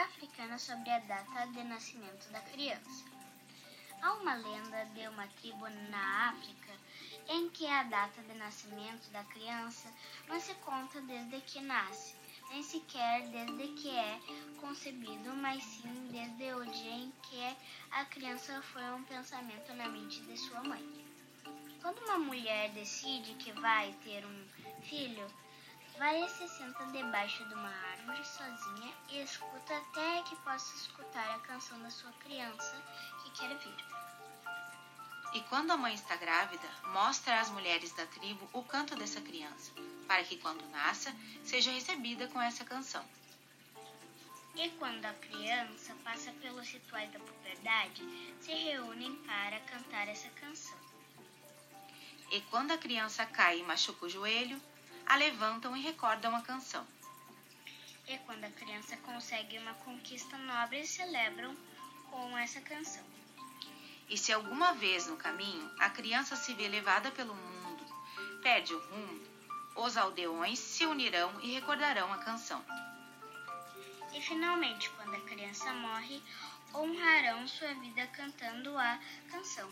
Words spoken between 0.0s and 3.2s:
Africana sobre a data de nascimento da criança.